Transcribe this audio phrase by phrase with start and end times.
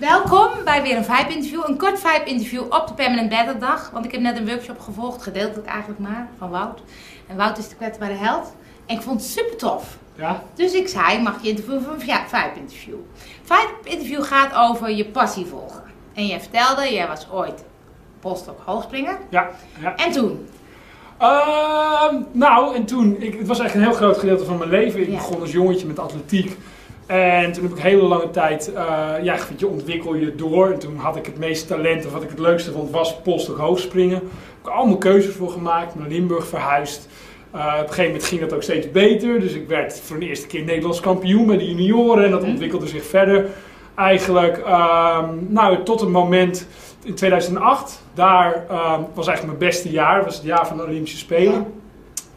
[0.00, 1.62] Welkom bij weer een Vibe interview.
[1.66, 3.90] Een kort Vibe interview op de Permanent Battle dag.
[3.90, 6.82] Want ik heb net een workshop gevolgd, gedeeltelijk eigenlijk maar, van Wout.
[7.26, 8.52] En Wout is de kwetsbare held.
[8.86, 9.98] En ik vond het super tof.
[10.14, 10.42] Ja?
[10.54, 12.98] Dus ik zei, mag je interviewen voor een Vibe interview.
[13.42, 15.82] Vibe interview gaat over je passie volgen.
[16.14, 17.64] En jij vertelde, jij was ooit
[18.20, 19.18] postdoc hoogspringer.
[19.28, 19.50] Ja.
[19.80, 19.96] ja.
[19.96, 20.48] En toen?
[21.20, 25.00] Ehm, nou, en toen, ik, het was echt een heel groot gedeelte van mijn leven.
[25.00, 25.14] Ik Ja.
[25.16, 26.56] begon als jongetje met atletiek.
[27.06, 28.84] En toen heb ik hele lange tijd, eh,
[29.22, 30.70] ja, je, ontwikkel je door.
[30.70, 33.56] En toen had ik het meeste talent, of wat ik het leukste vond, was postdoc
[33.58, 34.18] hoogspringen.
[34.20, 34.28] Daar
[34.62, 37.08] heb ik allemaal keuzes voor gemaakt, naar Limburg verhuisd.
[37.50, 39.40] Eh, op een gegeven moment ging dat ook steeds beter.
[39.40, 42.24] Dus ik werd voor de eerste keer Nederlands kampioen met de junioren.
[42.24, 43.46] En dat ontwikkelde zich verder.
[43.94, 46.66] Eigenlijk, ehm, nou, tot een moment
[47.02, 48.02] in 2008.
[48.14, 50.24] Daar ehm, was eigenlijk mijn beste jaar.
[50.24, 51.66] Was het jaar van de Olympische Spelen.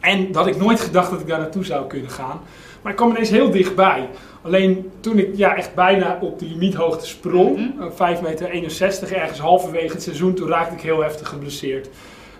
[0.00, 2.40] En dat had ik nooit gedacht dat ik daar naartoe zou kunnen gaan.
[2.82, 4.08] Maar ik kwam ineens heel dichtbij.
[4.42, 9.38] Alleen toen ik ja, echt bijna op de limiethoogte sprong, eh, 5 meter 61, ergens
[9.38, 11.88] halverwege het seizoen, toen raakte ik heel heftig geblesseerd.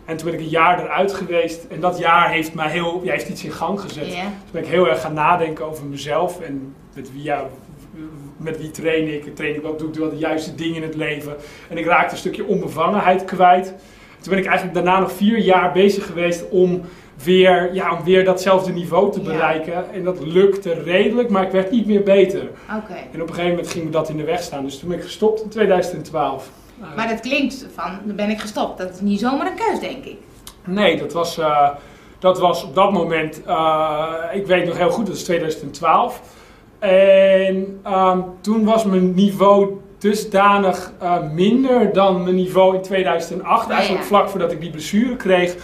[0.04, 1.66] En toen ben ik een jaar eruit geweest.
[1.70, 4.04] En dat jaar heeft mij heel, ja, heeft iets in gang gezet.
[4.04, 4.16] Dus
[4.50, 7.46] ben ik heel erg gaan nadenken over mezelf en met wie, ja,
[8.36, 10.94] met wie train ik, train ik wat, doe ik wel de juiste dingen in het
[10.94, 11.36] leven.
[11.68, 13.74] En ik raakte een stukje onbevangenheid kwijt.
[14.20, 16.80] Toen ben ik eigenlijk daarna nog vier jaar bezig geweest om
[17.24, 19.26] weer, ja, om weer datzelfde niveau te Ja.
[19.26, 19.92] bereiken.
[19.92, 22.42] En dat lukte redelijk, maar ik werd niet meer beter.
[22.76, 22.94] Oké.
[23.12, 24.64] En op een gegeven moment ging me dat in de weg staan.
[24.64, 26.50] Dus toen ben ik gestopt in 2012.
[26.80, 28.78] Uh, Maar dat klinkt van, dan ben ik gestopt.
[28.78, 30.16] Dat is niet zomaar een keus, denk ik.
[30.64, 31.68] Nee, dat was, eh,
[32.18, 36.20] dat was op dat moment, eh, ik weet nog heel goed, dat is 2012.
[36.88, 43.68] En ehm, toen was mijn niveau dusdanig eh, minder dan mijn niveau in 2008.
[43.68, 44.08] Ja, Eigenlijk ja.
[44.08, 45.56] vlak voordat ik die blessure kreeg.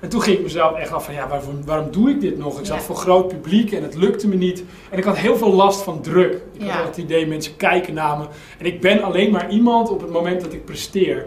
[0.00, 2.58] En toen ging ik mezelf echt af van, ja, waarom, waarom doe ik dit nog?
[2.58, 2.82] Ik zat Ja.
[2.82, 4.64] voor groot publiek en het lukte me niet.
[4.90, 6.32] En ik had heel veel last van druk.
[6.52, 6.66] Ik Ja.
[6.76, 8.24] had het idee, mensen kijken naar me.
[8.58, 11.26] En ik ben alleen maar iemand op het moment dat ik presteer.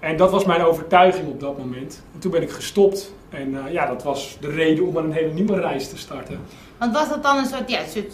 [0.00, 2.02] En dat was mijn overtuiging op dat moment.
[2.14, 3.12] En toen ben ik gestopt.
[3.30, 6.38] En eh, ja, dat was de reden om aan een hele nieuwe reis te starten.
[6.78, 8.12] Want was dat dan een soort, ja, een soort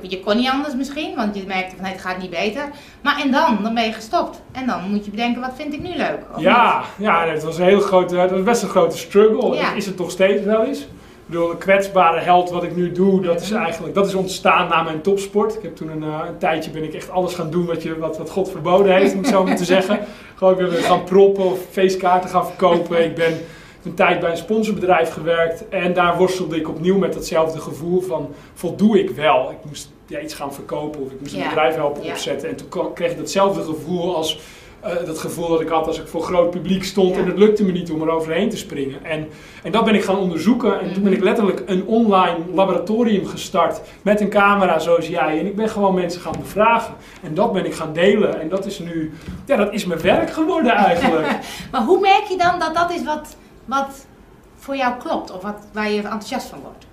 [0.00, 2.62] je kon niet anders misschien, want je merkte van nee, het gaat niet beter.
[3.00, 4.40] Maar en dan, dan ben je gestopt.
[4.52, 6.18] En dan moet je bedenken, wat vind ik nu leuk?
[6.34, 9.54] Of Ja, ja, het was een heel grote, het was best een grote struggle.
[9.54, 9.68] Ja.
[9.68, 10.80] Dat is het nog steeds wel eens.
[10.80, 14.68] Ik bedoel, een kwetsbare held wat ik nu doe, dat is eigenlijk, dat is ontstaan
[14.68, 15.54] na mijn topsport.
[15.54, 17.98] Ik heb toen een, eh, een tijdje ben ik echt alles gaan doen wat, je,
[17.98, 19.98] wat, wat God verboden heeft, om het zo maar te zeggen.
[20.38, 23.04] Gewoon ben gaan proppen of feestkaarten gaan verkopen.
[23.04, 23.40] Ik ben
[23.88, 28.34] een tijd bij een sponsorbedrijf gewerkt en daar worstelde ik opnieuw met datzelfde gevoel van
[28.54, 29.50] voldoe ik wel.
[29.50, 31.48] Ik moest ja, iets gaan verkopen of ik moest een Ja.
[31.48, 32.10] bedrijf helpen Ja.
[32.10, 32.48] opzetten.
[32.48, 34.40] En toen kreeg ik datzelfde gevoel als
[34.80, 37.64] eh, dat gevoel dat ik had als ik voor groot publiek stond en het lukte
[37.64, 39.04] me niet om er overheen te springen.
[39.04, 39.28] En,
[39.62, 43.80] en dat ben ik gaan onderzoeken en toen ben ik letterlijk een online laboratorium gestart
[44.02, 45.38] met een camera zoals jij.
[45.38, 46.94] En ik ben gewoon mensen gaan bevragen.
[47.22, 49.12] En dat ben ik gaan delen en dat is nu,
[49.46, 51.26] ja dat is mijn werk geworden eigenlijk.
[51.72, 53.36] Maar hoe merk je dan dat dat is wat,
[53.68, 54.06] wat
[54.56, 55.30] voor jou klopt?
[55.30, 56.86] Of wat, waar je enthousiast van wordt?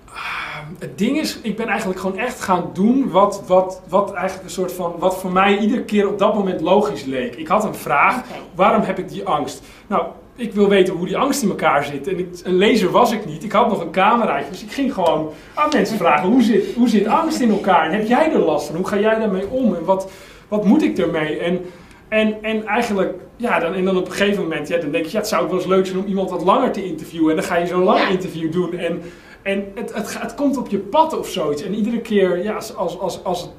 [0.78, 4.54] Het ding is, ik ben eigenlijk gewoon echt gaan doen wat, wat, wat eigenlijk een
[4.54, 7.34] soort van, wat voor mij iedere keer op dat moment logisch leek.
[7.34, 8.22] Ik had een vraag,
[8.54, 9.62] waarom heb ik die angst?
[9.86, 12.08] Nou, ik wil weten hoe die angst in elkaar zit.
[12.08, 14.94] En ik, een lezer was ik niet, ik had nog een cameraatje, dus ik ging
[14.94, 17.86] gewoon aan mensen vragen, hoe zit, hoe zit angst in elkaar?
[17.86, 18.76] En heb jij er last van?
[18.76, 19.74] Hoe ga jij daarmee om?
[19.74, 20.10] En wat,
[20.48, 21.38] wat moet ik ermee?
[21.38, 21.64] En,
[22.08, 25.10] en, en eigenlijk, ja, dan, en dan op een gegeven moment, ja, dan denk je,
[25.10, 27.30] ja, het zou ook wel eens leuk zijn om iemand wat langer te interviewen.
[27.30, 28.74] En dan ga je zo'n lang interview doen.
[28.74, 29.02] En,
[29.42, 31.62] en het, het, het komt op je pad of zoiets.
[31.62, 33.50] En iedere keer, ja, als, als, als, als, het,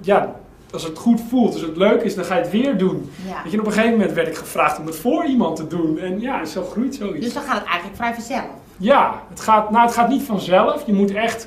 [0.00, 0.40] ja,
[0.72, 3.10] als het goed voelt, als het leuk is, dan ga je het weer doen.
[3.26, 3.42] Ja.
[3.42, 5.98] Weet je, op een gegeven moment werd ik gevraagd om het voor iemand te doen.
[5.98, 7.24] En ja, zo groeit zoiets.
[7.24, 8.46] Dus dan gaat het eigenlijk vrij vanzelf.
[8.76, 10.86] Ja, het gaat, nou, het gaat niet vanzelf.
[10.86, 11.46] Je moet echt.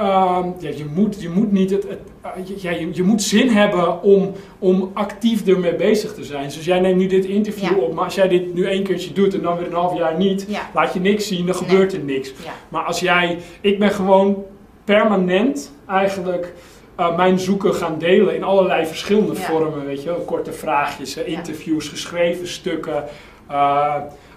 [0.00, 3.22] Ehm, ja, je, moet, je moet niet het, het, eh, je- ja, je, je moet
[3.22, 6.44] zin hebben om, om actief ermee bezig te zijn.
[6.44, 7.76] Dus jij neemt nu dit interview Ja.
[7.76, 10.16] op, maar als jij dit nu één keertje doet en dan weer een half jaar
[10.16, 11.68] niet, laat je niks zien, dan Nee.
[11.68, 12.32] gebeurt er niks.
[12.68, 14.44] Maar als jij, ik ben gewoon
[14.84, 16.52] permanent eigenlijk
[16.96, 19.86] eh, mijn zoeken gaan delen in allerlei verschillende vormen.
[19.86, 20.16] Weet je, wel.
[20.18, 23.04] korte vraagjes, eh, interviews, geschreven stukken.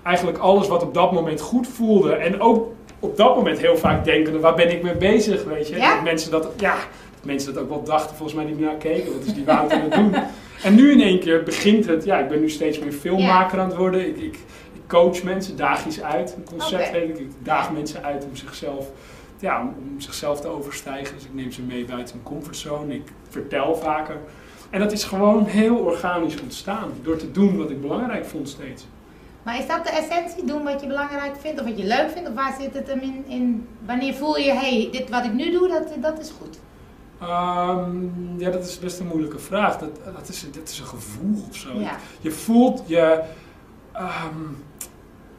[0.04, 2.13] eigenlijk alles wat op dat moment goed voelde.
[2.13, 2.68] En ook
[3.00, 5.75] op dat moment heel vaak denken, waar ben ik mee bezig, weet je.
[5.75, 5.94] Ja?
[5.94, 6.75] Dat mensen dat, ja,
[7.16, 9.13] dat mensen dat ook wel dachten, volgens mij niet naar keken.
[9.13, 10.16] Wat is die Wouter aan het doen?
[10.63, 13.68] En nu in één keer begint het, ja, ik ben nu steeds meer filmmaker aan
[13.68, 14.07] het worden.
[14.07, 14.36] Ik, ik,
[14.74, 16.36] ik coach mensen, daag iets uit.
[16.36, 16.98] Een concept Oké.
[16.98, 17.19] heet ik.
[17.19, 18.88] Ik daag mensen uit om zichzelf,
[19.40, 21.16] ja, om, om zichzelf te overstijgen.
[21.16, 22.94] Dus ik neem ze mee buiten hun comfortzone.
[22.94, 24.18] Ik vertel vaker.
[24.69, 26.92] En dat is gewoon heel organisch ontstaan.
[27.02, 28.86] Door te doen wat ik belangrijk vond steeds.
[29.44, 30.45] Maar is dat de essentie?
[30.45, 32.30] Doen wat je belangrijk vindt of wat je leuk vindt?
[32.30, 33.25] Of waar zit het hem in?
[33.27, 36.59] in wanneer voel je, hé, hey, dit wat ik nu doe, dat, dat is goed?
[37.21, 39.77] Ehm, ja, dat is best een moeilijke vraag.
[39.77, 41.80] Dat, dat, is, dat is een gevoel of zo.
[41.80, 41.97] Ja.
[42.21, 43.24] Je voelt je.
[43.91, 44.36] ehm,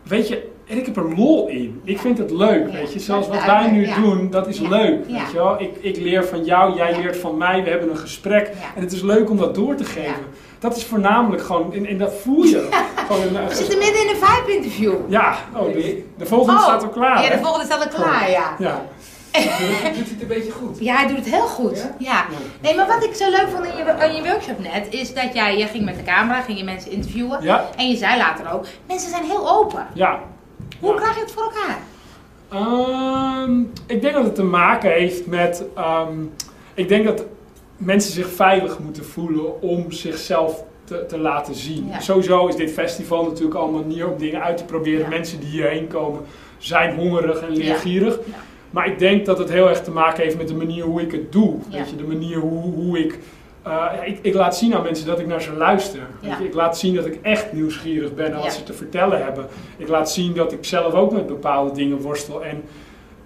[0.03, 1.81] weet je, en ik heb er lol in.
[1.84, 2.72] Ik vind het leuk, Ja.
[2.72, 2.99] weet je.
[2.99, 4.69] Is wat wij nu doen, dat is Ja.
[4.69, 4.99] leuk.
[5.06, 5.19] Ja.
[5.19, 5.61] Weet je wel?
[5.61, 6.99] Ik, ik leer van jou, jij Ja.
[6.99, 7.62] leert van mij.
[7.64, 8.46] We hebben een gesprek.
[8.46, 8.67] Ja.
[8.75, 10.02] En het is leuk om dat door te geven.
[10.11, 10.38] Ja.
[10.58, 12.69] Dat is voornamelijk gewoon, en, en dat voel je.
[13.06, 14.94] Gewoon een, We zitten midden in een vibe-interview.
[15.08, 17.22] ja, oh, de, de volgende staat al klaar.
[17.25, 18.55] Ja, de volgende staat al klaar, ja.
[18.58, 18.82] Ja.
[19.32, 20.76] Doet hij het een beetje goed?
[20.81, 21.76] Ja, hij doet het heel goed.
[21.78, 21.94] Ja?
[22.11, 22.25] Ja.
[22.61, 25.34] Nee, maar wat ik zo leuk vond in je, in je workshop net, is dat
[25.34, 27.38] jij, je ging met de camera, ging je mensen interviewen.
[27.43, 27.64] Ja.
[27.76, 29.87] En je zei later ook, mensen zijn heel open.
[29.94, 30.20] Ja.
[30.81, 31.79] Hoe krijg je het voor elkaar?
[32.50, 35.65] Ehm, ik denk dat het te maken heeft met.
[35.75, 36.19] ehm,
[36.75, 37.25] ik denk dat
[37.77, 41.88] mensen zich veilig moeten voelen om zichzelf te, te laten zien.
[41.88, 42.00] Ja.
[42.00, 45.00] Sowieso is dit festival natuurlijk al een manier om dingen uit te proberen.
[45.00, 45.09] Ja.
[45.09, 46.21] Mensen die hierheen komen
[46.59, 48.15] zijn hongerig en leergierig.
[48.27, 48.35] Ja.
[48.71, 51.12] Maar ik denk dat het heel erg te maken heeft met de manier hoe ik
[51.12, 51.55] het doe.
[51.71, 53.19] Weet je, de manier hoe, hoe ik,
[53.65, 54.19] ja, ik.
[54.23, 56.01] Ik laat zien aan mensen dat ik naar ze luister.
[56.21, 56.39] Weet Ja.
[56.39, 59.47] je, ik laat zien dat ik echt nieuwsgierig ben naar wat ze te vertellen hebben.
[59.77, 62.45] Ik laat zien dat ik zelf ook met bepaalde dingen worstel.
[62.45, 62.62] En,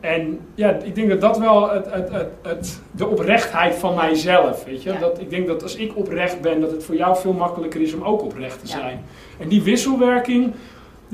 [0.00, 4.64] en ja, ik denk dat dat wel het, het, het, het, de oprechtheid van mijzelf,
[4.64, 4.92] weet je.
[4.92, 4.98] Ja.
[4.98, 7.94] Dat, ik denk dat als ik oprecht ben, dat het voor jou veel makkelijker is
[7.94, 8.78] om ook oprecht te Ja.
[8.80, 9.04] zijn.
[9.38, 10.52] En die wisselwerking,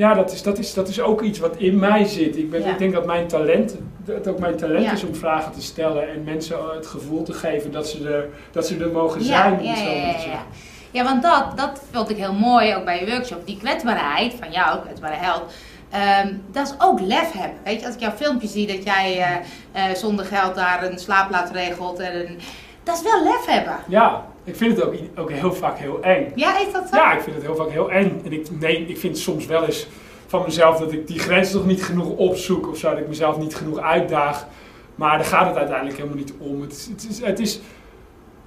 [0.00, 2.36] ja, dat is, dat is, dat is ook iets wat in mij zit.
[2.36, 2.70] Ik, ben, Ja.
[2.70, 4.92] ik denk dat mijn talent, dat het ook mijn talent Ja.
[4.92, 8.66] is om vragen te stellen en mensen het gevoel te geven dat ze er, dat
[8.66, 9.62] ze er mogen zijn.
[9.62, 10.12] ja, ja, ja, ja.
[10.12, 10.40] zeggen.
[10.90, 13.46] Ja, want dat, dat vond ik heel mooi, ook bij je workshop.
[13.46, 15.42] Die kwetsbaarheid van jou, kwetsbare held,
[15.90, 17.58] ehm, dat is ook lef hebben.
[17.64, 19.36] Weet je, als ik jouw filmpje zie dat jij eh,
[19.90, 21.98] eh, zonder geld daar een slaapplaats regelt.
[21.98, 22.38] En een,
[22.82, 23.76] dat is wel lef hebben.
[23.88, 26.32] Ja, ik vind het ook, ook heel vaak heel eng.
[26.34, 26.96] Ja, is dat zo?
[26.96, 28.20] Ja, ik vind het heel vaak heel eng.
[28.24, 29.86] En ik, nee, ik vind soms wel eens
[30.26, 32.90] van mezelf dat ik die grens nog niet genoeg opzoek of zo.
[32.90, 34.46] Dat ik mezelf niet genoeg uitdaag.
[34.94, 36.60] Maar daar gaat het uiteindelijk helemaal niet om.
[36.60, 37.60] Het is, het is, het is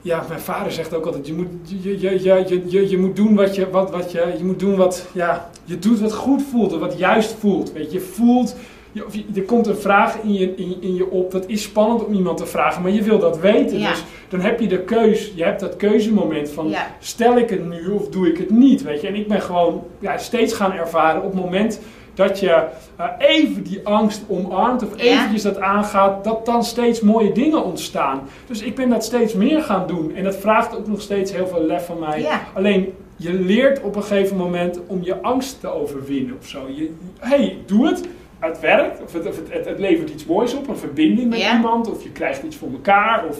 [0.03, 3.15] ja, mijn vader zegt ook altijd, je moet, je, je, je, je, je, je moet
[3.15, 6.43] doen wat je, wat, wat je, je moet doen wat, ja, je doet wat goed
[6.51, 7.71] voelt en wat juist voelt.
[7.71, 8.55] Weet je voelt,
[8.93, 11.61] je, of je- er komt een vraag in je, in, in je op, dat is
[11.63, 13.79] spannend om iemand te vragen, maar je wil dat weten.
[13.79, 13.89] Ja.
[13.89, 16.87] Dus dan heb je de keus, je hebt dat keuzemoment van, Ja.
[16.99, 19.07] stel ik het nu of doe ik het niet, weet je.
[19.07, 21.79] En ik ben gewoon ja, steeds gaan ervaren op het moment
[22.13, 22.63] dat je
[22.95, 28.21] eh, even die angst omarmt of eventjes dat aangaat, dat dan steeds mooie dingen ontstaan.
[28.47, 30.15] Dus ik ben dat steeds meer gaan doen.
[30.15, 32.21] En dat vraagt ook nog steeds heel veel lef van mij.
[32.53, 36.59] Alleen, je leert op een gegeven moment om je angst te overwinnen of zo.
[36.75, 38.07] Je, hey, doe het.
[38.47, 39.25] Het werkt, of het,
[39.65, 41.55] het, levert iets moois op, een verbinding met Ja.
[41.55, 43.25] iemand, of je krijgt iets voor elkaar.
[43.29, 43.37] Of,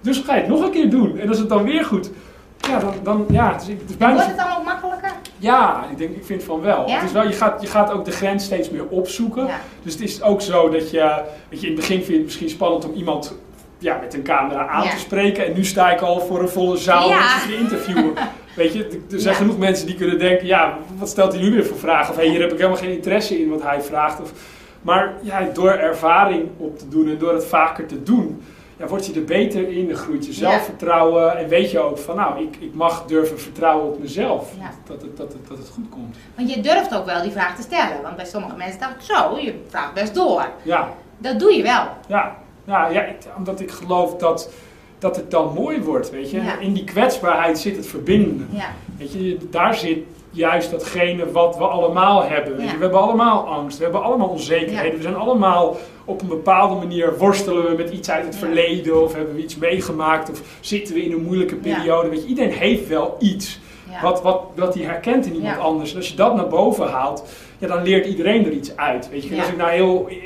[0.00, 1.18] dus ga je het nog een keer doen.
[1.18, 2.10] En als het dan weer goed,
[2.68, 5.10] ja, dan, dan ja, het is, het is bijna Wordt het dan ook makkelijker?
[5.38, 6.88] ja, ik, denk, ik vind van wel.
[6.88, 6.94] Ja?
[6.94, 9.46] Het is wel je, gaat, je gaat ook de grens steeds meer opzoeken.
[9.46, 9.60] Ja.
[9.82, 12.24] Dus het is ook zo dat je, weet je, in het begin vind je het
[12.24, 13.34] misschien spannend om iemand
[13.78, 15.46] ja, met een camera aan te spreken.
[15.46, 18.12] En nu sta ik al voor een volle zaal mensen te interviewen.
[18.56, 19.40] Weet je, er- zijn Ja.
[19.40, 22.10] genoeg mensen die kunnen denken, ja, wat stelt hij nu weer voor vragen?
[22.10, 24.20] Of hey, hier heb ik helemaal geen interesse in wat hij vraagt.
[24.20, 24.32] Of,
[24.82, 28.42] maar ja, door ervaring op te doen en door het vaker te doen,
[28.76, 29.86] ja, word je er beter in.
[29.88, 31.38] Dan groeit je zelfvertrouwen.
[31.38, 34.52] En weet je ook van, nou, ik, ik mag durven vertrouwen op mezelf.
[34.58, 34.70] Ja.
[34.86, 36.16] Dat, het, dat, het, dat het goed komt.
[36.36, 38.02] Want je durft ook wel die vraag te stellen.
[38.02, 40.46] Want bij sommige mensen dacht ik zo, je vraagt best door.
[40.62, 40.88] Ja,
[41.18, 41.82] Dat doe je wel.
[42.08, 42.36] ja.
[42.64, 44.50] ja, ja ik- omdat ik geloof dat,
[44.98, 46.42] dat het dan mooi wordt, weet je.
[46.42, 46.58] Ja.
[46.58, 48.48] In die kwetsbaarheid zit het verbinden.
[48.52, 48.74] Ja.
[48.98, 49.98] Weet je, daar zit
[50.30, 52.56] juist datgene wat we allemaal hebben.
[52.56, 52.76] Weet je.
[52.76, 54.96] We hebben allemaal angst, we hebben allemaal onzekerheden.
[54.96, 59.14] We zijn allemaal op een bepaalde manier worstelen we met iets uit het verleden of
[59.14, 62.08] hebben we iets meegemaakt of zitten we in een moeilijke periode.
[62.08, 63.60] Weet je, iedereen heeft wel iets
[64.02, 65.90] wat, wat, wat hij herkent in iemand anders.
[65.90, 67.24] En als je dat naar boven haalt,
[67.58, 69.10] ja, dan leert iedereen er iets uit.
[69.10, 69.38] Weet je.
[69.38, 70.16] Als ik nou heel, eh,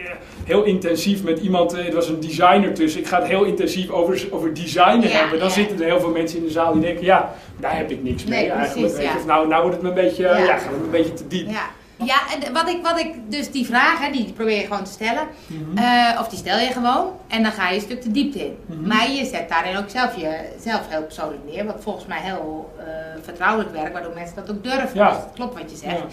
[0.51, 3.91] heel intensief met iemand, eh, er was een designer tussen, ik ga het heel intensief
[3.91, 5.55] over, over designen Ja, hebben, dan ja.
[5.55, 8.25] zitten er heel veel mensen in de zaal die denken, ja, daar heb ik niks
[8.25, 8.93] mee Nee, eigenlijk.
[8.93, 9.17] precies, ja.
[9.17, 10.37] Of nou, nou wordt het me een beetje, Ja.
[10.37, 10.57] ja.
[10.57, 11.51] gaat het een beetje te diep.
[11.51, 11.67] Ja.
[12.05, 15.23] Ja, en wat ik, wat ik, dus die vragen, die probeer je gewoon te stellen.
[15.47, 15.79] Mhm.
[15.79, 17.07] Eh, of die stel je gewoon.
[17.29, 18.57] En dan ga je een stuk de diepte in.
[18.67, 18.87] Mhm.
[18.87, 21.65] Maar je zet daarin ook zelf jezelf heel persoonlijk neer.
[21.65, 22.85] Wat volgens mij heel eh,
[23.23, 24.91] vertrouwelijk werkt, waardoor mensen dat ook durven.
[24.95, 25.09] Ja.
[25.09, 25.97] Dus dat klopt wat je zegt.
[25.97, 26.07] Ja.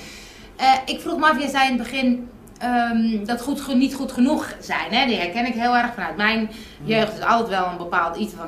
[0.56, 4.12] Eh, ik vroeg me af, jij zei in het begin ehm, dat goed, niet goed
[4.12, 4.94] genoeg zijn.
[4.94, 5.06] Hè?
[5.08, 6.40] Die herken ik heel erg vanuit mijn
[6.80, 6.90] Mhm.
[6.90, 7.18] jeugd.
[7.18, 8.46] is altijd wel een bepaald iets van,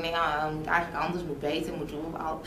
[0.56, 1.92] moet eigenlijk anders, moet beter, moet
[2.26, 2.42] al.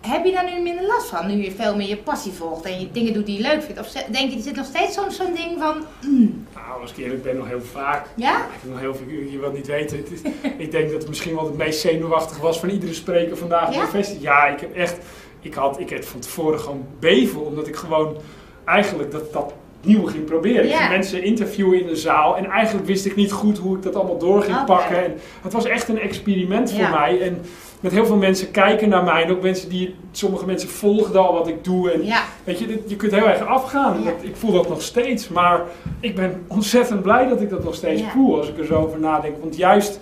[0.00, 2.80] Heb je daar nu minder last van, nu je veel meer je passie volgt en
[2.80, 3.80] je dingen doet die je leuk vindt?
[3.80, 6.96] Of denk je, er zit nog steeds zo'n zo'n ding van, mm, Nou, als ik
[6.96, 8.06] eerlijk ben, nog heel vaak.
[8.16, 8.36] ja?
[8.36, 9.96] Ik heb nog heel veel, je wilt niet weten.
[9.96, 10.20] Het is,
[10.64, 13.78] ik denk dat het misschien wel het meest zenuwachtig was van iedere spreker vandaag Ja?
[13.78, 14.22] op de festival.
[14.22, 14.96] Ja, ik heb echt,
[15.40, 18.16] ik had, ik had van tevoren gewoon bevel, omdat ik gewoon
[18.64, 20.64] eigenlijk dat, dat nieuwe ging proberen.
[20.64, 23.82] Ik ging mensen interviewen in de zaal en eigenlijk wist ik niet goed hoe ik
[23.82, 25.04] dat allemaal door ging pakken.
[25.04, 27.20] En het was echt een experiment voor mij.
[27.22, 27.40] En
[27.80, 31.32] met heel veel mensen kijken naar mij en ook mensen die, sommige mensen volgden al
[31.32, 31.90] wat ik doe.
[31.90, 32.02] En
[32.44, 34.04] Weet je, dit- je kunt heel erg afgaan.
[34.04, 35.28] Dat, ik voel dat nog steeds.
[35.28, 35.62] Maar
[36.00, 38.98] ik ben ontzettend blij dat ik dat nog steeds voel als ik er zo over
[39.00, 39.34] nadenk.
[39.40, 40.00] Want juist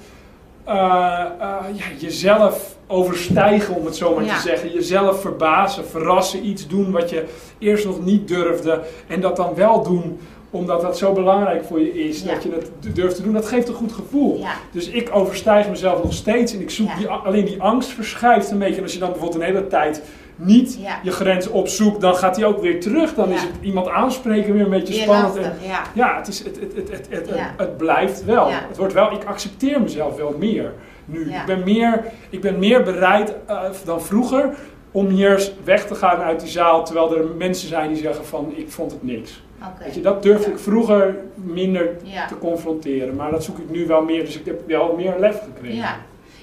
[0.65, 4.35] eh, eh, ja, jezelf overstijgen, om het zo maar Ja.
[4.37, 4.73] te zeggen.
[4.73, 7.25] Jezelf verbazen, verrassen, iets doen wat je
[7.59, 8.81] eerst nog niet durfde.
[9.07, 10.19] En dat dan wel doen
[10.51, 12.23] omdat dat zo belangrijk voor je is.
[12.23, 12.33] Ja.
[12.35, 13.33] Dat je het d- durft te doen.
[13.33, 14.39] Dat geeft een goed gevoel.
[14.39, 18.51] ja, Dus ik overstijg mezelf nog steeds en ik zoek die, alleen die angst verschuift
[18.51, 18.77] een beetje.
[18.77, 20.03] En als je dan bijvoorbeeld een hele tijd
[20.39, 20.99] niet Ja.
[21.03, 23.15] je grens opzoekt, dan gaat die ook weer terug.
[23.15, 23.35] Dan Ja.
[23.35, 25.37] is het iemand aanspreken weer een beetje weer spannend.
[25.37, 25.83] En, ja.
[25.95, 28.51] ja, het, is, het, het, het, het, het, blijft wel.
[28.51, 29.13] Het wordt wel.
[29.13, 30.73] Ik accepteer mezelf wel meer
[31.05, 31.31] nu.
[31.31, 34.55] Ik, ben meer ik ben meer bereid eh, dan vroeger
[34.91, 38.53] om hier weg te gaan uit die zaal, terwijl er mensen zijn die zeggen van
[38.57, 39.43] ik vond het niks.
[39.85, 40.53] Weet je, dat durfde Ja.
[40.53, 41.97] ik vroeger minder
[42.29, 43.15] te confronteren.
[43.17, 44.25] Maar dat zoek ik nu wel meer.
[44.25, 45.77] Dus ik heb wel meer lef gekregen.
[45.77, 45.97] Ja.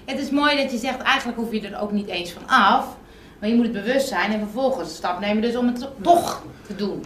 [0.05, 2.97] Het is mooi dat je zegt, eigenlijk hoef je er ook niet eens van af.
[3.39, 6.41] Maar je moet het bewust zijn en vervolgens een stap nemen dus om het toch
[6.67, 7.03] te doen.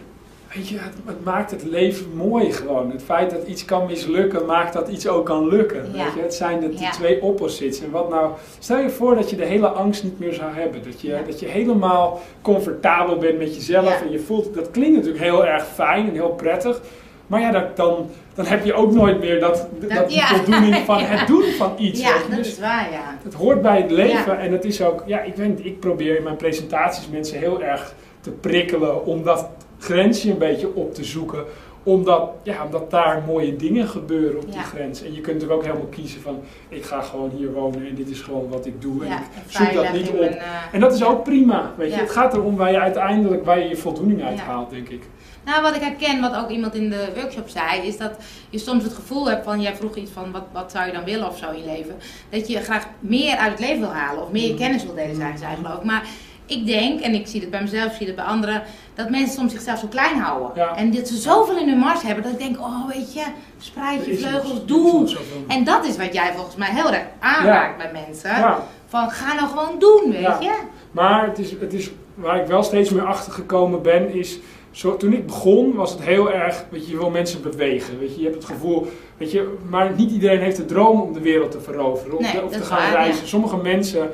[0.55, 2.91] Weet je, het, het maakt het leven mooi gewoon.
[2.91, 5.85] Het feit dat iets kan mislukken, maakt dat iets ook kan lukken.
[5.93, 6.03] Ja.
[6.03, 6.21] Weet je?
[6.21, 6.89] Het zijn de, de Ja.
[6.91, 7.81] twee opposites.
[7.81, 10.83] En wat nou, stel je voor dat je de hele angst niet meer zou hebben.
[10.83, 11.21] Dat je, Ja.
[11.25, 14.01] dat je helemaal comfortabel bent met jezelf.
[14.01, 16.81] En je voelt, dat klinkt natuurlijk heel erg fijn en heel prettig.
[17.29, 20.27] Maar ja, dat, dan, dan heb je ook nooit meer dat, dat, Dat- die ja.
[20.27, 22.01] voldoening van het doen van iets.
[22.01, 23.17] Ja, dat Dus is waar, ja.
[23.23, 24.37] het hoort bij het leven Ja.
[24.39, 27.61] en het is ook, ja, ik weet niet, ik probeer in mijn presentaties mensen heel
[27.63, 29.47] erg te prikkelen om dat
[29.79, 31.43] grensje een beetje op te zoeken.
[31.89, 34.61] Omdat, ja, omdat daar mooie dingen gebeuren op die Ja.
[34.61, 35.01] grens.
[35.03, 38.09] En je kunt natuurlijk ook helemaal kiezen van, ik ga gewoon hier wonen en dit
[38.09, 39.05] is gewoon wat ik doe.
[39.05, 39.17] En ik
[39.47, 40.19] zoek dat niet op.
[40.19, 40.41] eh,
[40.71, 41.99] En dat is ook prima, weet je.
[41.99, 45.03] Het gaat erom waar je uiteindelijk, waar je je voldoening uit haalt, denk ik.
[45.45, 48.11] Nou, wat ik herken, wat ook iemand in de workshop zei, is dat
[48.49, 51.03] je soms het gevoel hebt van, jij vroeg iets van, wat, wat zou je dan
[51.03, 51.95] willen of zo in je leven?
[52.29, 54.57] Dat je graag meer uit het leven wil halen of meer Mm.
[54.57, 55.83] kennis wil delen, zei zij geloof ik.
[55.83, 56.03] Maar
[56.49, 58.63] ik denk, en ik zie het bij mezelf, ik zie het bij anderen,
[58.93, 60.51] dat mensen soms zichzelf zo klein houden.
[60.55, 60.75] Ja.
[60.75, 63.23] En dat ze zoveel in hun mars hebben, dat ik denk, oh weet je,
[63.59, 65.09] spreid je vleugels, doe.
[65.47, 68.29] En dat is wat jij volgens mij heel erg aanraakt bij mensen.
[68.29, 68.63] Ja.
[68.87, 70.53] Van, ga nou gewoon doen, weet je?
[70.91, 74.39] Maar het is, het is, waar ik wel steeds meer achter gekomen ben, is.
[74.71, 76.63] Zo, toen ik begon, was het heel erg.
[76.69, 77.99] Weet je, je wil mensen bewegen.
[77.99, 78.91] Weet je, je hebt het gevoel.
[79.17, 82.17] Weet je, maar niet iedereen heeft de droom om de wereld te veroveren.
[82.17, 83.27] Of, Nee, te- of gaan waar, reizen.
[83.27, 84.09] Sommige mensen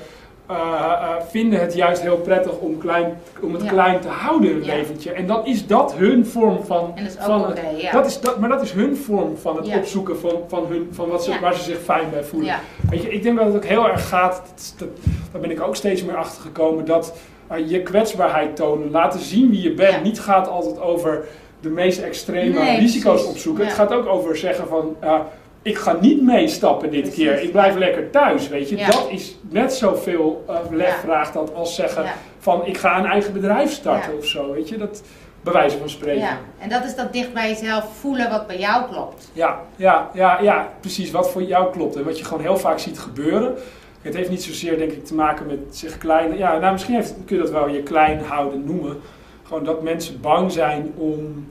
[0.47, 3.69] eh, eh, vinden het juist heel prettig om, klein, om het Ja.
[3.69, 4.73] klein te houden in het Ja.
[4.75, 5.11] leventje.
[5.11, 6.91] En dan is dat hun vorm van.
[6.95, 7.91] En dat is van ook het- oké, ja.
[7.91, 11.09] dat is, dat, maar dat is hun vorm van het opzoeken van, van, hun, van
[11.09, 12.55] wat ze, waar ze zich fijn bij voelen.
[12.89, 14.41] Weet je, ik denk dat het ook heel erg gaat,
[14.77, 14.87] dat,
[15.31, 17.13] daar ben ik ook steeds meer achter gekomen, dat
[17.47, 21.25] eh, je kwetsbaarheid tonen, laten zien wie je bent, niet gaat altijd over
[21.59, 23.29] de meest extreme Nee, risico's precies.
[23.29, 23.65] opzoeken.
[23.65, 25.19] Het gaat ook over zeggen van, eh,
[25.65, 28.77] ik ga niet meestappen dit Precies, keer, ik blijf lekker thuis, weet je.
[28.77, 28.85] Ja.
[28.85, 32.13] Dat is net zoveel uh, vraagt dat als zeggen Ja.
[32.39, 34.17] van, ik ga een eigen bedrijf starten Ja.
[34.17, 34.77] of zo, weet je.
[34.77, 35.03] Dat,
[35.41, 36.21] bij wijze van spreken.
[36.21, 39.29] Ja, en dat is dat dicht bij jezelf voelen wat bij jou klopt.
[39.33, 41.11] Ja, ja, ja, ja, precies.
[41.11, 41.95] Wat voor jou klopt.
[41.95, 43.55] En wat je gewoon heel vaak ziet gebeuren.
[44.01, 46.37] Het heeft niet zozeer, denk ik, te maken met zich klein.
[46.37, 48.97] Ja, nou, misschien heeft, kun je dat wel je klein houden noemen.
[49.43, 51.47] Gewoon dat mensen bang zijn om.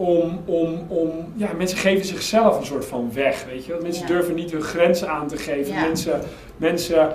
[0.00, 3.78] Om, om, om, ja, mensen geven zichzelf een soort van weg, weet je.
[3.82, 4.12] Mensen Ja.
[4.14, 5.74] durven niet hun grenzen aan te geven.
[5.74, 5.80] Ja.
[5.80, 6.20] Mensen,
[6.56, 7.08] mensen,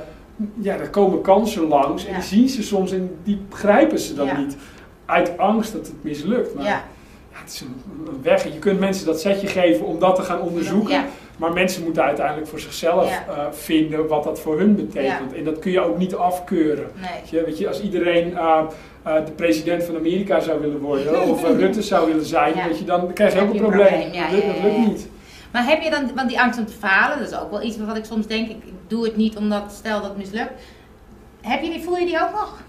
[0.61, 4.29] ja, er komen kansen langs en die zien ze soms en die begrijpen ze dan
[4.37, 4.57] niet.
[5.05, 6.53] Uit angst dat het mislukt.
[6.55, 6.83] Maar
[7.31, 7.75] het is een,
[8.07, 8.43] een weg.
[8.43, 11.03] Je kunt mensen dat setje geven om dat te gaan onderzoeken.
[11.37, 13.25] Maar mensen moeten uiteindelijk voor zichzelf Ja.
[13.27, 15.33] eh, vinden wat dat voor hun betekent.
[15.33, 16.87] En dat kun je ook niet afkeuren.
[16.95, 17.09] nee.
[17.21, 18.61] Weet je, weet je, als iedereen eh,
[19.03, 22.67] de president van Amerika zou willen worden of eh, Rutte zou willen zijn, Ja.
[22.67, 24.11] weet je, dan krijg je ook een probleem.
[24.11, 25.07] Ja, dat, lukt- dat niet.
[25.51, 27.77] Maar heb je dan, want die angst om te falen, dat is ook wel iets
[27.77, 30.51] wat ik soms denk, ik doe het niet omdat stel dat het mislukt.
[31.41, 32.61] Heb je die, voel je die ook nog?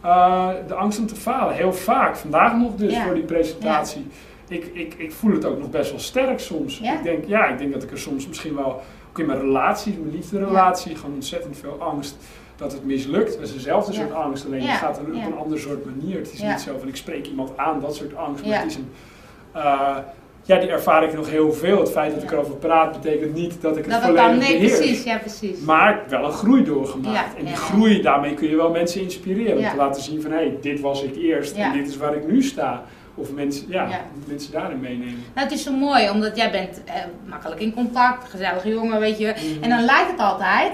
[0.00, 2.16] Eh, de angst om te falen, heel vaak.
[2.16, 3.04] Vandaag nog dus Ja.
[3.04, 4.06] voor die presentatie.
[4.48, 6.78] Ik, ik, ik voel het ook nog best wel sterk soms.
[6.78, 6.92] Ja?
[6.92, 8.80] Ik denk, ja, ik denk dat ik er soms misschien wel,
[9.10, 12.16] ook in mijn relatie, mijn liefderelatie, gewoon ontzettend veel angst
[12.58, 13.34] dat het mislukt.
[13.34, 16.18] Dat is dezelfde soort angst, alleen het gaat er op een ander soort manier.
[16.18, 18.44] Het is niet zo van ik spreek iemand aan, dat soort angst.
[18.44, 18.58] Maar Ja.
[18.60, 18.88] het is een,
[19.52, 19.96] eh,
[20.42, 21.78] ja, die ervaar ik nog heel veel.
[21.80, 25.04] Het feit dat ik erover praat betekent niet dat ik het Dat volledig nee precies,
[25.04, 25.60] ja precies.
[25.60, 27.14] Maar wel een groei doorgemaakt.
[27.16, 29.58] Ja, en die ja, groei, daarmee kun je wel mensen inspireren.
[29.58, 32.14] Om te laten zien van, hé, hey, dit was ik eerst en dit is waar
[32.16, 32.84] ik nu sta.
[33.18, 34.00] Of mensen, ja, Ja.
[34.26, 35.24] mensen daarin meenemen.
[35.34, 36.94] Nou, het is zo mooi, omdat jij bent eh,
[37.26, 39.26] makkelijk in contact, gezellige jongen, weet je.
[39.36, 39.62] Mhm.
[39.62, 40.72] En dan lijkt het altijd,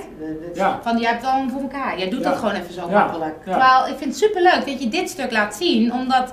[0.54, 0.80] Ja.
[0.82, 1.98] van jij hebt het allemaal voor elkaar.
[1.98, 2.28] Jij doet Ja.
[2.30, 3.34] dat gewoon even zo makkelijk.
[3.44, 3.50] Ja.
[3.50, 6.32] Terwijl ik vind het superleuk dat je dit stuk laat zien, omdat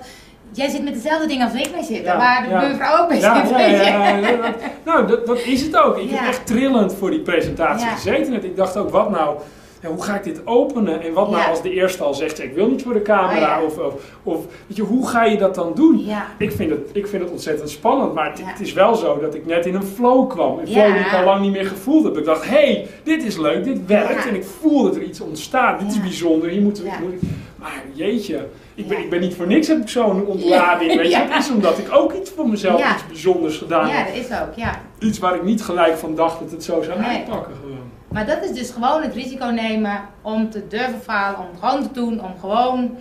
[0.53, 3.49] jij zit met dezelfde dingen als ik mee Ja, waar de buurvrouw ook mee zit.
[3.49, 5.97] ja, dat- nou, dat, dat is het ook.
[5.97, 8.33] Ik heb echt trillend voor die presentatie gezeten.
[8.33, 9.37] En ik dacht ook, wat nou,
[9.81, 11.01] ja, hoe ga ik dit openen?
[11.01, 11.49] En wat nou Ja.
[11.49, 13.33] als de eerste al zegt, ik wil niet voor de camera?
[13.33, 13.63] Oh, ja.
[13.63, 16.05] of, of, of, weet je, hoe ga je dat dan doen?
[16.05, 16.25] Ja.
[16.37, 18.45] Ik vind, het, ik vind het ontzettend spannend, maar het, Ja.
[18.45, 20.59] het is wel zo dat ik net in een flow kwam.
[20.59, 20.93] Een flow Ja.
[20.93, 22.17] die ik al lang niet meer gevoeld heb.
[22.17, 24.23] Ik dacht, hé, hey, dit is leuk, dit werkt.
[24.23, 24.29] Ja.
[24.29, 25.79] En ik voel dat er iets ontstaat.
[25.79, 26.01] Dit is Ja.
[26.01, 26.89] bijzonder, hier moeten we...
[26.89, 26.99] Ja.
[26.99, 27.13] moet
[27.55, 29.03] maar jeetje, ik ben, Ja.
[29.03, 30.95] ik ben niet voor niks heb ik zo'n ontlading.
[30.95, 31.09] Weet je?
[31.11, 31.27] Ja.
[31.29, 32.93] Het is omdat ik ook iets voor mezelf, Ja.
[32.93, 34.07] iets bijzonders gedaan heb.
[34.07, 34.81] ja, dat is ook, ja.
[34.99, 37.07] Iets waar ik niet gelijk van dacht dat het zo zou Nee.
[37.09, 37.53] uitpakken.
[37.61, 37.77] Gewoon.
[38.11, 41.81] Maar dat is dus gewoon het risico nemen om te durven falen, om het gewoon
[41.87, 42.97] te doen, om gewoon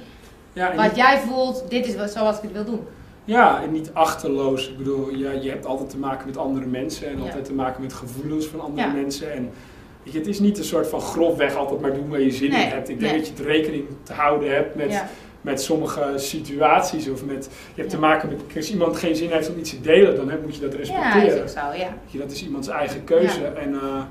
[0.53, 2.81] Ja, wat niet, jij voelt, dit is wat- zoals ik het wil doen.
[3.25, 4.69] ja, en niet achterloos.
[4.69, 7.23] Ik bedoel, ja, je hebt altijd te maken met andere mensen en Ja.
[7.25, 8.93] altijd te maken met gevoelens van andere Ja.
[8.95, 9.33] mensen.
[9.33, 9.51] En
[10.05, 12.51] weet je, het is niet een soort van grofweg altijd maar doen waar je zin
[12.51, 12.89] Nee, in hebt.
[12.89, 13.21] Ik denk nee.
[13.21, 15.09] dat je het rekening te houden hebt met, Ja.
[15.41, 17.09] met sommige situaties.
[17.09, 17.97] Of met, je hebt Ja.
[17.97, 20.61] te maken met, als iemand geen zin heeft om iets te delen, dan moet je
[20.61, 21.27] dat ja, respecteren.
[21.35, 21.89] is ook zo, ja.
[22.07, 23.45] Je, dat is iemands eigen keuze.
[23.45, 24.03] En, eh,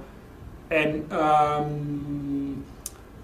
[0.69, 1.63] en ehm,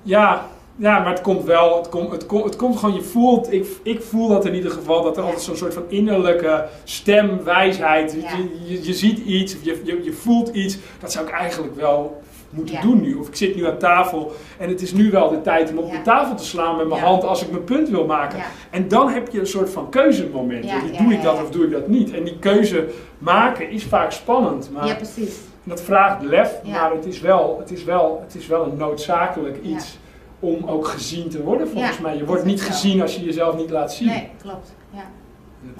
[0.04, 3.54] ja, ja, maar het komt wel, het komt, het komt, het komt gewoon, je voelt,
[3.54, 7.44] ik, ik voel dat in ieder geval, dat er altijd zo'n soort van innerlijke stem,
[7.44, 8.30] wijsheid, Ja.
[8.38, 11.75] je, je, je ziet iets, of je, je, je voelt iets, dat zou ik eigenlijk
[11.75, 12.82] wel moeten Ja.
[12.82, 13.14] doen nu.
[13.16, 15.92] Of ik zit nu aan tafel en het is nu wel de tijd om op
[15.92, 15.98] Ja.
[15.98, 18.38] de tafel te slaan met mijn hand als ik mijn punt wil maken.
[18.38, 18.46] ja.
[18.70, 20.66] En dan heb je een soort van keuzemoment.
[20.66, 22.12] Ja, Doe ik dat of doe ik dat niet?
[22.14, 22.88] En die keuze
[23.18, 24.70] maken is vaak spannend.
[24.74, 25.36] Maar Ja, precies.
[25.66, 26.72] Dat vraagt lef, Ja.
[26.72, 29.70] maar het is, wel, het, is wel, het is wel een noodzakelijk Ja.
[29.76, 29.98] iets
[30.40, 32.18] om ook gezien te worden volgens Ja, mij.
[32.18, 34.08] Je wordt niet gezien als je jezelf niet laat zien.
[34.08, 34.74] Nee, klopt.
[34.90, 35.04] Ja.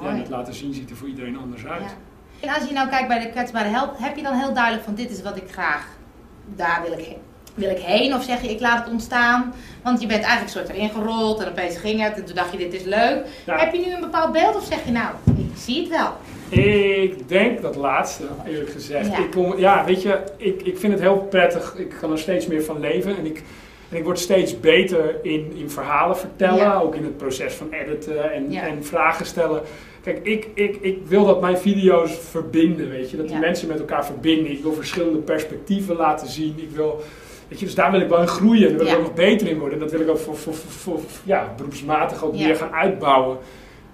[0.08, 1.96] En het, laten zien ziet er voor iedereen anders uit.
[2.40, 4.96] En als je nou kijkt bij de kwetsbare help, heb je dan heel duidelijk van
[4.96, 5.88] dit is wat ik graag,
[6.56, 7.18] daar wil ik heen.
[7.56, 9.54] Wil ik heen of zeg je ik laat het ontstaan?
[9.84, 12.58] Want je bent eigenlijk soort erin gerold en opeens ging het en toen dacht je
[12.58, 13.26] dit is leuk.
[13.46, 16.14] Heb je nu een bepaald beeld of zeg je nou, ik zie het wel.
[16.64, 19.08] Ik denk dat laatste, eerlijk gezegd.
[19.08, 19.18] Ja.
[19.18, 21.76] Ik kom, ja, weet je, ik, ik vind het heel prettig.
[21.78, 23.18] Ik kan er steeds meer van leven.
[23.18, 23.44] En ik,
[23.90, 26.58] en ik word steeds beter in, in verhalen vertellen.
[26.58, 26.80] Ja.
[26.80, 28.68] Ook in het proces van editen en, Ja.
[28.68, 29.62] en vragen stellen.
[30.04, 33.18] Kijk, ik, ik, ik wil dat mijn video's verbinden, weet je.
[33.18, 34.52] Dat die mensen met elkaar verbinden.
[34.52, 36.54] Ik wil verschillende perspectieven laten zien.
[36.58, 37.02] Ik wil...
[37.48, 38.68] Weet je, dus daar wil ik wel in groeien.
[38.70, 39.74] Daar wil ik ook nog beter in worden.
[39.78, 43.38] En dat wil ik ook voor, voor, voor, voor- ja, beroepsmatig ook meer gaan uitbouwen.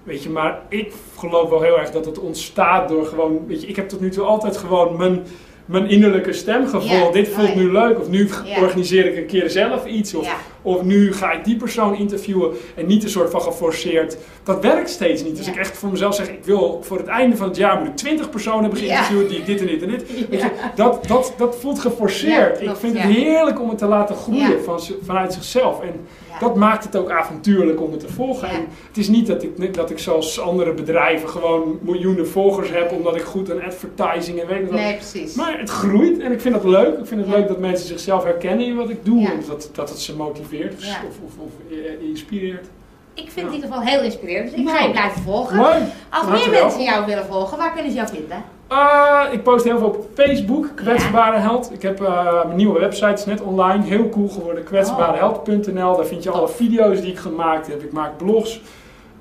[0.04, 3.66] Weet je, maar ik geloof wel heel erg dat het ontstaat door gewoon, weet je,
[3.66, 5.22] ik heb tot nu toe altijd gewoon mijn,
[5.66, 6.86] mijn innerlijke stem gevolgd.
[6.88, 8.28] Ja, Dit voelt nu leuk, of nu
[8.60, 10.24] organiseer ik een keer zelf iets, of.
[10.62, 14.16] Of nu ga ik die persoon interviewen en niet een soort van geforceerd.
[14.42, 15.36] Dat werkt steeds niet.
[15.36, 15.52] Dus Ja.
[15.52, 17.96] ik echt voor mezelf zeg, ik wil voor het einde van het jaar moet ik
[17.96, 20.04] 20 personen hebben geïnterviewd die dit en dit en dit.
[20.30, 22.58] Je, dat, dat, dat voelt geforceerd.
[22.58, 25.80] Klopt, ik vind het heerlijk om het te laten groeien van, vanuit zichzelf.
[25.82, 25.92] En
[26.40, 28.48] dat maakt het ook avontuurlijk om het te volgen.
[28.48, 32.92] En het is niet dat ik, dat ik zoals andere bedrijven gewoon miljoenen volgers heb
[32.92, 34.70] omdat ik goed aan advertising en weet ik.
[34.70, 35.34] Nee, precies.
[35.34, 36.98] Maar het groeit en ik vind dat leuk.
[36.98, 39.26] Ik vind het leuk dat mensen zichzelf herkennen in wat ik doe.
[39.26, 40.96] En dat, dat het ze motiveert of, Ja.
[41.08, 42.66] of, of, of, eh, inspireert.
[43.14, 44.84] Ik vind het in ieder geval heel inspirerend, dus ik ga Nou.
[44.86, 45.56] je blijven volgen.
[45.56, 45.78] Mooi.
[46.10, 48.42] Als meer mensen jou willen volgen, waar kunnen ze jou vinden?
[48.68, 51.72] Ah, ik post heel veel op Facebook, Kwetsbare Held.
[51.72, 55.96] Ik heb eh, mijn nieuwe website, is net online, heel cool geworden, kwetsbareheld.nl.
[55.96, 57.82] Daar vind je alle video's die ik gemaakt heb.
[57.82, 58.60] Ik maak blogs.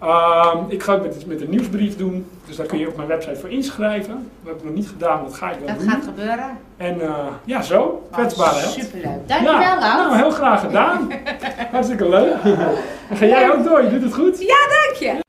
[0.02, 3.08] Ehm, ik ga het met, met een nieuwsbrief doen, dus daar kun je op mijn
[3.08, 4.30] website voor inschrijven.
[4.44, 5.90] Dat heb ik nog niet gedaan, maar dat ga ik wel Dat doen.
[5.90, 6.58] gaat gebeuren.
[6.78, 8.72] En eh, ja, zo, Kwetsbare Held.
[8.74, 9.28] Superleuk.
[9.28, 11.12] Dankjewel, ja, nou, heel graag gedaan.
[11.72, 12.34] Hartstikke leuk.
[13.10, 14.38] En ga jij ook door, je doet het goed.
[14.38, 15.20] Dank je.